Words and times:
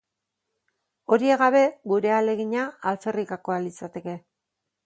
Horiek 1.15 1.43
gabe, 1.43 1.61
gure 1.93 2.13
ahalegina 2.15 2.67
alferrikakoa 2.93 3.63
litzateke. 3.67 4.21